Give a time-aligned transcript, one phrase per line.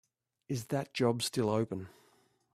[0.49, 1.89] Is that job still open?